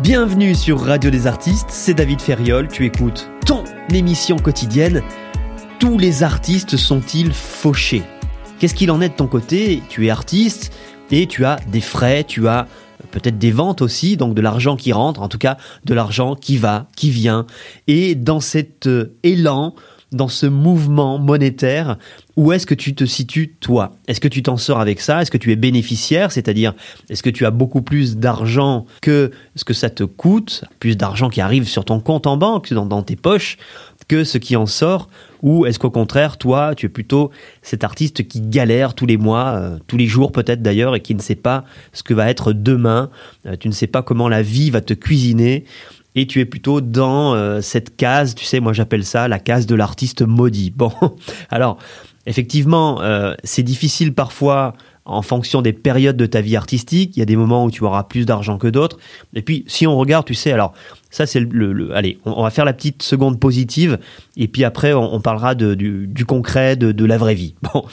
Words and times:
Bienvenue 0.00 0.54
sur 0.54 0.80
Radio 0.80 1.10
des 1.10 1.26
Artistes, 1.26 1.70
c'est 1.70 1.92
David 1.92 2.20
Ferriol, 2.20 2.68
tu 2.68 2.86
écoutes 2.86 3.28
ton 3.44 3.64
émission 3.92 4.36
quotidienne. 4.36 5.02
Tous 5.80 5.98
les 5.98 6.22
artistes 6.22 6.76
sont-ils 6.76 7.32
fauchés? 7.32 8.04
Qu'est-ce 8.60 8.76
qu'il 8.76 8.92
en 8.92 9.00
est 9.00 9.08
de 9.08 9.14
ton 9.14 9.26
côté? 9.26 9.82
Tu 9.88 10.06
es 10.06 10.10
artiste 10.10 10.72
et 11.10 11.26
tu 11.26 11.44
as 11.44 11.56
des 11.72 11.80
frais, 11.80 12.22
tu 12.22 12.46
as 12.46 12.68
peut-être 13.10 13.38
des 13.38 13.50
ventes 13.50 13.82
aussi, 13.82 14.16
donc 14.16 14.34
de 14.34 14.40
l'argent 14.40 14.76
qui 14.76 14.92
rentre, 14.92 15.20
en 15.20 15.28
tout 15.28 15.38
cas 15.38 15.56
de 15.84 15.94
l'argent 15.94 16.36
qui 16.36 16.58
va, 16.58 16.86
qui 16.94 17.10
vient. 17.10 17.44
Et 17.88 18.14
dans 18.14 18.38
cet 18.38 18.86
euh, 18.86 19.16
élan, 19.24 19.74
dans 20.12 20.28
ce 20.28 20.46
mouvement 20.46 21.18
monétaire, 21.18 21.98
où 22.36 22.52
est-ce 22.52 22.66
que 22.66 22.74
tu 22.74 22.94
te 22.94 23.04
situes 23.04 23.54
toi? 23.60 23.92
Est-ce 24.06 24.20
que 24.20 24.28
tu 24.28 24.42
t'en 24.42 24.56
sors 24.56 24.80
avec 24.80 25.00
ça? 25.00 25.20
Est-ce 25.20 25.30
que 25.30 25.36
tu 25.36 25.52
es 25.52 25.56
bénéficiaire? 25.56 26.32
C'est-à-dire, 26.32 26.74
est-ce 27.10 27.22
que 27.22 27.30
tu 27.30 27.44
as 27.44 27.50
beaucoup 27.50 27.82
plus 27.82 28.16
d'argent 28.16 28.86
que 29.02 29.30
ce 29.54 29.64
que 29.64 29.74
ça 29.74 29.90
te 29.90 30.04
coûte? 30.04 30.64
Plus 30.80 30.96
d'argent 30.96 31.28
qui 31.28 31.40
arrive 31.40 31.68
sur 31.68 31.84
ton 31.84 32.00
compte 32.00 32.26
en 32.26 32.36
banque, 32.36 32.72
dans, 32.72 33.02
tes 33.02 33.16
poches, 33.16 33.58
que 34.06 34.24
ce 34.24 34.38
qui 34.38 34.56
en 34.56 34.66
sort? 34.66 35.08
Ou 35.42 35.66
est-ce 35.66 35.78
qu'au 35.78 35.90
contraire, 35.90 36.36
toi, 36.36 36.74
tu 36.74 36.86
es 36.86 36.88
plutôt 36.88 37.30
cet 37.62 37.84
artiste 37.84 38.26
qui 38.26 38.40
galère 38.40 38.94
tous 38.94 39.06
les 39.06 39.16
mois, 39.16 39.54
euh, 39.56 39.78
tous 39.86 39.96
les 39.96 40.06
jours 40.06 40.32
peut-être 40.32 40.62
d'ailleurs, 40.62 40.96
et 40.96 41.00
qui 41.00 41.14
ne 41.14 41.20
sait 41.20 41.36
pas 41.36 41.64
ce 41.92 42.02
que 42.02 42.14
va 42.14 42.28
être 42.30 42.52
demain? 42.52 43.10
Euh, 43.46 43.56
Tu 43.60 43.68
ne 43.68 43.72
sais 43.72 43.86
pas 43.86 44.02
comment 44.02 44.28
la 44.28 44.42
vie 44.42 44.70
va 44.70 44.80
te 44.80 44.94
cuisiner? 44.94 45.64
Et 46.14 46.26
tu 46.26 46.40
es 46.40 46.44
plutôt 46.44 46.80
dans 46.80 47.34
euh, 47.34 47.60
cette 47.60 47.96
case, 47.96 48.34
tu 48.34 48.44
sais, 48.44 48.60
moi 48.60 48.72
j'appelle 48.72 49.04
ça 49.04 49.28
la 49.28 49.38
case 49.38 49.66
de 49.66 49.74
l'artiste 49.74 50.22
maudit. 50.22 50.70
Bon, 50.76 50.92
alors 51.50 51.78
effectivement, 52.26 53.02
euh, 53.02 53.34
c'est 53.42 53.62
difficile 53.62 54.14
parfois 54.14 54.74
en 55.04 55.22
fonction 55.22 55.62
des 55.62 55.72
périodes 55.72 56.16
de 56.16 56.26
ta 56.26 56.40
vie 56.40 56.54
artistique. 56.54 57.16
Il 57.16 57.20
y 57.20 57.22
a 57.22 57.26
des 57.26 57.34
moments 57.34 57.64
où 57.64 57.70
tu 57.70 57.82
auras 57.82 58.04
plus 58.04 58.26
d'argent 58.26 58.58
que 58.58 58.68
d'autres. 58.68 58.98
Et 59.34 59.42
puis, 59.42 59.64
si 59.66 59.86
on 59.86 59.96
regarde, 59.96 60.26
tu 60.26 60.34
sais, 60.34 60.52
alors 60.52 60.74
ça 61.10 61.26
c'est 61.26 61.40
le, 61.40 61.94
allez, 61.96 62.18
on, 62.26 62.42
va 62.42 62.50
faire 62.50 62.66
la 62.66 62.74
petite 62.74 63.02
seconde 63.02 63.40
positive, 63.40 63.98
et 64.36 64.46
puis 64.48 64.64
après 64.64 64.92
on, 64.92 65.20
parlera 65.20 65.54
du, 65.54 66.24
concret, 66.26 66.76
de, 66.76 66.92
de 66.92 67.04
la 67.04 67.18
vraie 67.18 67.34
vie. 67.34 67.54
Bon, 67.72 67.84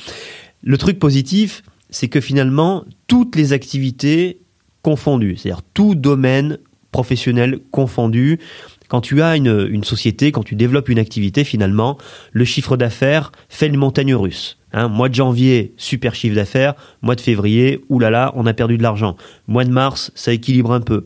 le 0.63 0.77
truc 0.77 0.99
positif, 0.99 1.63
c'est 1.89 2.07
que 2.07 2.19
finalement 2.19 2.83
toutes 3.07 3.35
les 3.35 3.53
activités 3.53 4.41
confondues, 4.81 5.37
c'est-à-dire 5.37 5.61
tout 5.73 5.95
domaine 5.95 6.57
professionnels 6.95 7.59
confondus. 7.71 8.39
Quand 8.87 9.01
tu 9.01 9.21
as 9.21 9.35
une, 9.35 9.83
société, 9.83 10.31
quand 10.31 10.43
tu 10.43 10.55
développes 10.55 10.87
une 10.87 10.97
activité, 10.97 11.43
finalement, 11.43 11.97
le 12.31 12.45
chiffre 12.45 12.77
d'affaires 12.77 13.33
fait 13.49 13.67
une 13.67 13.75
montagne 13.75 14.15
russe. 14.15 14.57
Hein, 14.71 14.87
mois 14.87 15.09
de 15.09 15.15
janvier, 15.15 15.73
super 15.75 16.15
chiffre 16.15 16.35
d'affaires. 16.35 16.75
Mois 17.01 17.15
de 17.15 17.21
février, 17.21 17.83
oulala, 17.89 18.31
on 18.35 18.45
a 18.45 18.53
perdu 18.53 18.77
de 18.77 18.83
l'argent. 18.83 19.17
Mois 19.49 19.65
de 19.65 19.71
mars, 19.71 20.13
ça 20.15 20.31
équilibre 20.31 20.71
un 20.71 20.79
peu. 20.79 21.03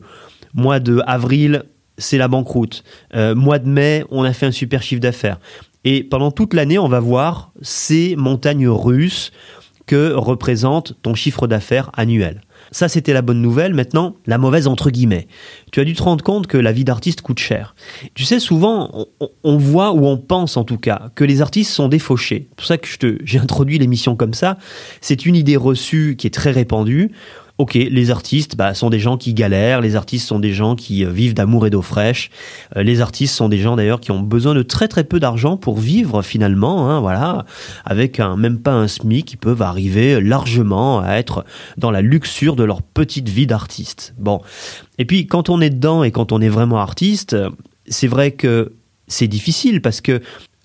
Mois 0.54 0.78
de 0.78 1.02
avril, 1.08 1.64
c'est 1.98 2.18
la 2.18 2.28
banqueroute. 2.28 2.84
Euh, 3.16 3.34
mois 3.34 3.58
de 3.58 3.68
mai, 3.68 4.04
on 4.10 4.22
a 4.22 4.32
fait 4.32 4.46
un 4.46 4.52
super 4.52 4.84
chiffre 4.84 5.00
d'affaires. 5.00 5.40
Et 5.82 6.04
pendant 6.04 6.30
toute 6.30 6.54
l'année, 6.54 6.78
on 6.78 6.88
va 6.88 7.00
voir 7.00 7.50
ces 7.62 8.14
montagnes 8.14 8.68
russes 8.68 9.32
que 9.86 10.12
représente 10.12 10.94
ton 11.02 11.16
chiffre 11.16 11.48
d'affaires 11.48 11.90
annuel. 11.94 12.42
Ça, 12.72 12.88
c'était 12.88 13.12
la 13.12 13.22
bonne 13.22 13.42
nouvelle. 13.42 13.74
Maintenant, 13.74 14.16
la 14.26 14.38
mauvaise 14.38 14.66
entre 14.66 14.90
guillemets. 14.90 15.26
Tu 15.72 15.80
as 15.80 15.84
dû 15.84 15.94
te 15.94 16.02
rendre 16.02 16.22
compte 16.22 16.46
que 16.46 16.56
la 16.56 16.72
vie 16.72 16.84
d'artiste 16.84 17.20
coûte 17.22 17.38
cher. 17.38 17.74
Tu 18.14 18.24
sais, 18.24 18.38
souvent, 18.38 19.06
on, 19.42 19.56
voit 19.56 19.92
ou 19.92 20.06
on 20.06 20.16
pense 20.16 20.56
en 20.56 20.64
tout 20.64 20.78
cas 20.78 21.10
que 21.14 21.24
les 21.24 21.42
artistes 21.42 21.72
sont 21.72 21.88
des 21.88 21.98
fauchés. 21.98 22.48
C'est 22.50 22.56
pour 22.56 22.66
ça 22.66 22.78
que 22.78 23.18
j'ai 23.24 23.38
introduit 23.38 23.78
l'émission 23.78 24.16
comme 24.16 24.34
ça. 24.34 24.58
C'est 25.00 25.26
une 25.26 25.36
idée 25.36 25.56
reçue 25.56 26.16
qui 26.16 26.26
est 26.26 26.34
très 26.34 26.50
répandue 26.50 27.10
ok, 27.60 27.74
les 27.74 28.10
artistes 28.10 28.56
bah, 28.56 28.72
sont 28.72 28.88
des 28.88 28.98
gens 28.98 29.18
qui 29.18 29.34
galèrent, 29.34 29.82
les 29.82 29.94
artistes 29.94 30.26
sont 30.26 30.38
des 30.38 30.54
gens 30.54 30.76
qui 30.76 31.04
euh, 31.04 31.10
vivent 31.10 31.34
d'amour 31.34 31.66
et 31.66 31.70
d'eau 31.70 31.82
fraîche, 31.82 32.30
euh, 32.74 32.82
les 32.82 33.02
artistes 33.02 33.34
sont 33.34 33.50
des 33.50 33.58
gens 33.58 33.76
d'ailleurs 33.76 34.00
qui 34.00 34.12
ont 34.12 34.20
besoin 34.20 34.54
de 34.54 34.62
très 34.62 34.88
très 34.88 35.04
peu 35.04 35.20
d'argent 35.20 35.58
pour 35.58 35.78
vivre 35.78 36.22
finalement, 36.22 36.88
hein, 36.88 37.00
voilà, 37.00 37.44
avec 37.84 38.18
un, 38.18 38.36
même 38.38 38.60
pas 38.60 38.72
un 38.72 38.88
SMIC, 38.88 39.26
qui 39.26 39.36
peuvent 39.36 39.60
arriver 39.60 40.22
largement 40.22 41.00
à 41.00 41.16
être 41.16 41.44
dans 41.76 41.90
la 41.90 42.00
luxure 42.00 42.56
de 42.56 42.64
leur 42.64 42.80
petite 42.80 43.28
vie 43.28 43.46
d'artiste. 43.46 44.14
Bon, 44.18 44.40
et 44.96 45.04
puis 45.04 45.26
quand 45.26 45.50
on 45.50 45.60
est 45.60 45.70
dedans 45.70 46.02
et 46.02 46.12
quand 46.12 46.32
on 46.32 46.40
est 46.40 46.48
vraiment 46.48 46.78
artiste, 46.78 47.36
c'est 47.86 48.08
vrai 48.08 48.30
que 48.30 48.72
c'est 49.06 49.28
difficile 49.28 49.82
parce 49.82 50.00
que 50.00 50.22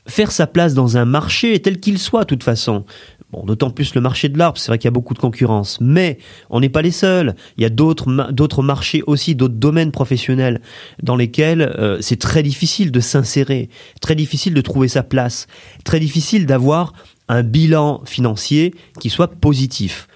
faire 0.08 0.32
sa 0.32 0.48
place 0.48 0.74
dans 0.74 0.96
un 0.96 1.06
marché 1.06 1.60
tel 1.60 1.80
qu'il 1.80 2.00
soit 2.00 2.22
de 2.22 2.28
toute 2.28 2.44
façon. 2.44 2.86
Bon, 3.32 3.44
d'autant 3.44 3.72
plus 3.72 3.96
le 3.96 4.02
marché 4.02 4.30
de 4.30 4.38
l'art, 4.38 4.54
c'est 4.56 4.68
vrai 4.68 4.78
qu'il 4.78 4.86
y 4.86 4.88
a 4.88 4.92
beaucoup 4.92 5.16
de 5.16 5.20
concurrence, 5.20 5.80
mais 5.82 6.20
on 6.50 6.60
n'est 6.60 6.70
pas 6.70 6.84
les 6.84 6.92
seuls. 6.92 7.36
Il 7.58 7.64
y 7.64 7.66
a 7.66 7.70
d'autres 7.70 8.32
d'autres 8.32 8.62
marchés 8.62 9.02
aussi, 9.08 9.34
d'autres 9.36 9.56
domaines 9.56 9.92
professionnels 9.92 10.62
dans 11.02 11.16
lesquels 11.16 11.62
euh, 11.62 11.98
c'est 12.02 12.20
très 12.20 12.44
difficile 12.44 12.92
de 12.92 13.00
s'insérer, 13.00 13.70
très 14.00 14.16
difficile 14.16 14.54
de 14.54 14.62
trouver 14.62 14.88
sa 14.88 15.02
place, 15.02 15.48
très 15.84 16.00
difficile 16.00 16.46
d'avoir 16.46 16.94
un 17.28 17.42
bilan 17.42 18.04
financier 18.06 18.76
qui 19.00 19.10
soit 19.10 19.28
positif. 19.28 20.08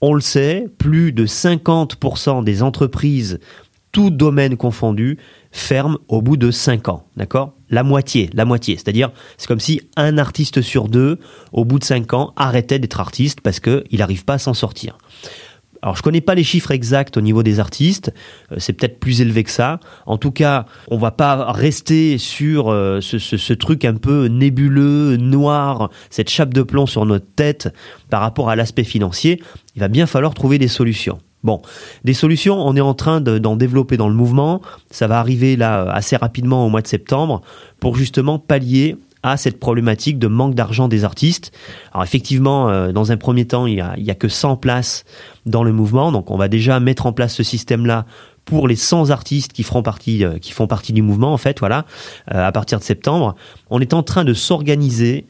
On 0.00 0.14
le 0.14 0.20
sait, 0.20 0.66
plus 0.78 1.12
de 1.12 1.26
50% 1.26 2.44
des 2.44 2.62
entreprises, 2.62 3.40
tout 3.92 4.10
domaine 4.10 4.56
confondu, 4.56 5.18
ferment 5.50 5.98
au 6.08 6.22
bout 6.22 6.36
de 6.36 6.50
5 6.50 6.88
ans. 6.88 7.06
D'accord? 7.16 7.54
La 7.70 7.82
moitié, 7.82 8.30
la 8.32 8.44
moitié. 8.44 8.76
C'est-à-dire, 8.76 9.10
c'est 9.36 9.46
comme 9.46 9.60
si 9.60 9.82
un 9.96 10.18
artiste 10.18 10.62
sur 10.62 10.88
deux, 10.88 11.18
au 11.52 11.64
bout 11.64 11.78
de 11.78 11.84
5 11.84 12.14
ans, 12.14 12.32
arrêtait 12.36 12.78
d'être 12.78 13.00
artiste 13.00 13.40
parce 13.40 13.60
qu'il 13.60 13.98
n'arrive 13.98 14.24
pas 14.24 14.34
à 14.34 14.38
s'en 14.38 14.54
sortir. 14.54 14.98
Alors 15.82 15.96
je 15.96 16.02
connais 16.02 16.20
pas 16.20 16.34
les 16.34 16.44
chiffres 16.44 16.72
exacts 16.72 17.16
au 17.16 17.20
niveau 17.20 17.42
des 17.42 17.60
artistes, 17.60 18.12
euh, 18.50 18.56
c'est 18.58 18.72
peut-être 18.72 18.98
plus 18.98 19.20
élevé 19.20 19.44
que 19.44 19.50
ça. 19.50 19.78
En 20.06 20.18
tout 20.18 20.32
cas, 20.32 20.66
on 20.88 20.98
va 20.98 21.10
pas 21.10 21.52
rester 21.52 22.18
sur 22.18 22.68
euh, 22.68 23.00
ce, 23.00 23.18
ce, 23.18 23.52
truc 23.52 23.84
un 23.84 23.94
peu 23.94 24.26
nébuleux, 24.26 25.16
noir, 25.16 25.90
cette 26.10 26.30
chape 26.30 26.52
de 26.52 26.62
plomb 26.62 26.86
sur 26.86 27.06
notre 27.06 27.26
tête 27.36 27.68
par 28.10 28.20
rapport 28.20 28.50
à 28.50 28.56
l'aspect 28.56 28.84
financier. 28.84 29.40
Il 29.76 29.80
va 29.80 29.88
bien 29.88 30.06
falloir 30.06 30.34
trouver 30.34 30.58
des 30.58 30.68
solutions. 30.68 31.18
Bon, 31.48 31.62
des 32.04 32.12
solutions, 32.12 32.60
on 32.60 32.76
est 32.76 32.82
en 32.82 32.92
train 32.92 33.22
d'en 33.22 33.56
développer 33.56 33.96
dans 33.96 34.10
le 34.10 34.14
mouvement. 34.14 34.60
Ça 34.90 35.06
va 35.06 35.18
arriver 35.18 35.56
là 35.56 35.90
assez 35.90 36.14
rapidement 36.14 36.66
au 36.66 36.68
mois 36.68 36.82
de 36.82 36.86
septembre 36.86 37.40
pour 37.80 37.96
justement 37.96 38.38
pallier 38.38 38.98
à 39.22 39.38
cette 39.38 39.58
problématique 39.58 40.18
de 40.18 40.26
manque 40.26 40.54
d'argent 40.54 40.88
des 40.88 41.04
artistes. 41.04 41.50
Alors 41.94 42.04
effectivement, 42.04 42.68
euh, 42.68 42.92
dans 42.92 43.12
un 43.12 43.16
premier 43.16 43.46
temps, 43.46 43.64
il 43.64 43.76
y 43.76 44.10
a, 44.10 44.14
que 44.14 44.28
100 44.28 44.56
places 44.56 45.06
dans 45.46 45.64
le 45.64 45.72
mouvement, 45.72 46.12
donc 46.12 46.30
on 46.30 46.36
va 46.36 46.48
déjà 46.48 46.80
mettre 46.80 47.06
en 47.06 47.14
place 47.14 47.34
ce 47.34 47.42
système-là 47.42 48.04
pour 48.44 48.68
les 48.68 48.76
100 48.76 49.08
artistes 49.08 49.52
euh, 49.52 50.38
qui 50.38 50.52
font 50.52 50.66
partie 50.66 50.92
du 50.92 51.00
mouvement, 51.00 51.32
en 51.32 51.38
fait, 51.38 51.60
voilà, 51.60 51.86
euh, 52.34 52.46
à 52.46 52.52
partir 52.52 52.78
de 52.78 52.84
septembre. 52.84 53.36
On 53.70 53.80
est 53.80 53.94
en 53.94 54.02
train 54.02 54.24
de 54.24 54.34
s'organiser 54.34 55.26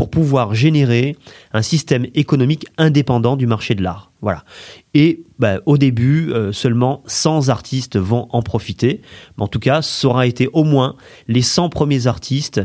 pour 0.00 0.08
pouvoir 0.08 0.54
générer 0.54 1.14
un 1.52 1.60
système 1.60 2.06
économique 2.14 2.64
indépendant 2.78 3.36
du 3.36 3.46
marché 3.46 3.74
de 3.74 3.82
l'art. 3.82 4.12
Voilà. 4.22 4.44
Et 4.94 5.24
bah, 5.38 5.60
au 5.66 5.76
début, 5.76 6.32
euh, 6.32 6.52
seulement 6.52 7.02
100 7.06 7.50
artistes 7.50 7.98
vont 7.98 8.26
en 8.30 8.40
profiter. 8.40 9.02
Mais 9.36 9.44
en 9.44 9.46
tout 9.46 9.58
cas, 9.58 9.82
ça 9.82 10.08
aura 10.08 10.26
été 10.26 10.48
au 10.54 10.64
moins 10.64 10.96
les 11.28 11.42
100 11.42 11.68
premiers 11.68 12.06
artistes 12.06 12.62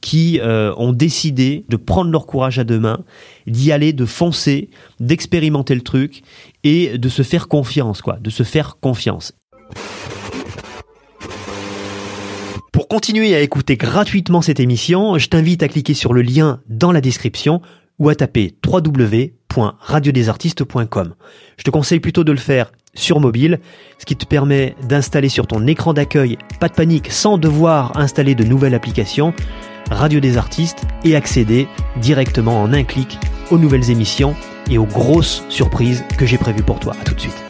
qui 0.00 0.40
ont 0.42 0.92
décidé 0.92 1.66
de 1.68 1.76
prendre 1.76 2.10
leur 2.10 2.24
courage 2.24 2.58
à 2.58 2.64
deux 2.64 2.78
mains, 2.78 3.04
d'y 3.46 3.70
aller, 3.70 3.92
de 3.92 4.06
foncer, 4.06 4.70
d'expérimenter 4.98 5.74
le 5.74 5.82
truc 5.82 6.22
et 6.64 6.96
de 6.96 7.08
se 7.10 7.22
faire 7.22 7.48
confiance, 7.48 8.00
quoi, 8.00 8.16
de 8.18 8.30
se 8.30 8.44
faire 8.44 8.78
confiance. 8.80 9.34
Pour 12.88 13.02
continuer 13.02 13.36
à 13.36 13.40
écouter 13.40 13.76
gratuitement 13.76 14.40
cette 14.40 14.60
émission, 14.60 15.18
je 15.18 15.28
t'invite 15.28 15.62
à 15.62 15.68
cliquer 15.68 15.92
sur 15.92 16.14
le 16.14 16.22
lien 16.22 16.62
dans 16.70 16.90
la 16.90 17.02
description 17.02 17.60
ou 17.98 18.08
à 18.08 18.14
taper 18.14 18.54
www.radiodesartistes.com. 18.66 21.14
Je 21.58 21.64
te 21.64 21.68
conseille 21.68 22.00
plutôt 22.00 22.24
de 22.24 22.32
le 22.32 22.38
faire 22.38 22.72
sur 22.94 23.20
mobile, 23.20 23.60
ce 23.98 24.06
qui 24.06 24.16
te 24.16 24.24
permet 24.24 24.74
d'installer 24.88 25.28
sur 25.28 25.46
ton 25.46 25.66
écran 25.66 25.92
d'accueil, 25.92 26.38
pas 26.60 26.68
de 26.68 26.74
panique, 26.74 27.12
sans 27.12 27.36
devoir 27.36 27.94
installer 27.98 28.34
de 28.34 28.44
nouvelles 28.44 28.74
applications, 28.74 29.34
Radio 29.90 30.18
des 30.18 30.38
Artistes 30.38 30.86
et 31.04 31.14
accéder 31.14 31.68
directement 32.00 32.62
en 32.62 32.72
un 32.72 32.84
clic 32.84 33.18
aux 33.50 33.58
nouvelles 33.58 33.90
émissions 33.90 34.34
et 34.70 34.78
aux 34.78 34.86
grosses 34.86 35.44
surprises 35.50 36.06
que 36.16 36.24
j'ai 36.24 36.38
prévues 36.38 36.62
pour 36.62 36.80
toi. 36.80 36.96
À 36.98 37.04
tout 37.04 37.12
de 37.12 37.20
suite. 37.20 37.47